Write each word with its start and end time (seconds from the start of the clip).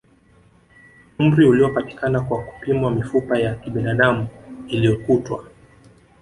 Umri 1.19 1.45
uliopatikana 1.45 2.21
kwa 2.21 2.43
kupimwa 2.43 2.91
mifupa 2.91 3.39
ya 3.39 3.55
kibinadamu 3.55 4.27
iliyokutwa 4.67 5.45